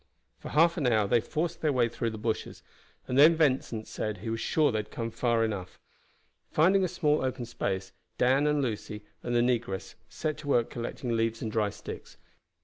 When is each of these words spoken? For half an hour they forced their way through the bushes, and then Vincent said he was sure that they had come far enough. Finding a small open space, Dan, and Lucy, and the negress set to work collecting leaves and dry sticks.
For 0.39 0.49
half 0.49 0.77
an 0.77 0.87
hour 0.87 1.07
they 1.07 1.21
forced 1.21 1.61
their 1.61 1.71
way 1.71 1.87
through 1.87 2.09
the 2.09 2.17
bushes, 2.17 2.63
and 3.07 3.19
then 3.19 3.35
Vincent 3.35 3.87
said 3.87 4.17
he 4.17 4.31
was 4.31 4.39
sure 4.39 4.71
that 4.71 4.71
they 4.71 4.79
had 4.79 4.89
come 4.91 5.11
far 5.11 5.45
enough. 5.45 5.79
Finding 6.51 6.83
a 6.83 6.87
small 6.87 7.23
open 7.23 7.45
space, 7.45 7.91
Dan, 8.17 8.47
and 8.47 8.63
Lucy, 8.63 9.03
and 9.21 9.35
the 9.35 9.41
negress 9.41 9.93
set 10.09 10.39
to 10.39 10.47
work 10.47 10.71
collecting 10.71 11.15
leaves 11.15 11.43
and 11.43 11.51
dry 11.51 11.69
sticks. 11.69 12.17